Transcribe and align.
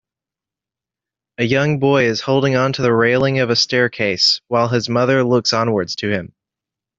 A 1.37 1.43
young 1.43 1.77
boy 1.77 2.05
is 2.05 2.21
holding 2.21 2.55
onto 2.55 2.81
railing 2.91 3.37
of 3.37 3.51
a 3.51 3.55
staircase 3.55 4.41
while 4.47 4.67
his 4.69 4.89
mother 4.89 5.23
looks 5.23 5.53
onwards 5.53 5.93
to 5.97 6.09
him. 6.09 6.33